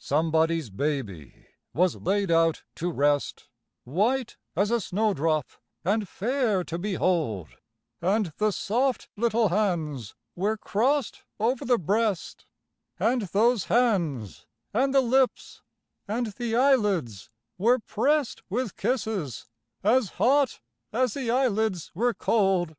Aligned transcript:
Somebody's 0.00 0.68
baby 0.68 1.46
was 1.72 1.94
laid 1.94 2.28
out 2.28 2.64
to 2.74 2.90
rest, 2.90 3.46
White 3.84 4.36
as 4.56 4.72
a 4.72 4.80
snowdrop, 4.80 5.46
and 5.84 6.08
fair 6.08 6.64
to 6.64 6.76
behold, 6.76 7.46
And 8.02 8.32
the 8.38 8.50
soft 8.50 9.08
little 9.16 9.50
hands 9.50 10.16
were 10.34 10.56
crossed 10.56 11.22
over 11.38 11.64
the 11.64 11.78
breast, 11.78 12.46
And 12.98 13.22
those 13.28 13.66
hands 13.66 14.44
and 14.74 14.92
the 14.92 15.00
lips 15.00 15.62
and 16.08 16.32
the 16.32 16.56
eyelids 16.56 17.30
were 17.58 17.78
pressed 17.78 18.42
With 18.50 18.74
kisses 18.76 19.46
as 19.84 20.08
hot 20.18 20.58
as 20.92 21.14
the 21.14 21.30
eyelids 21.30 21.92
were 21.94 22.12
cold. 22.12 22.74